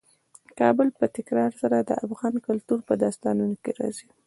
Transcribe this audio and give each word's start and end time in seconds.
کابل 0.59 0.87
په 0.97 1.05
تکرار 1.15 1.51
سره 1.61 1.77
د 1.81 1.91
افغان 2.05 2.33
کلتور 2.47 2.79
په 2.87 2.93
داستانونو 3.03 3.55
کې 3.63 3.71
راځي. 3.79 4.07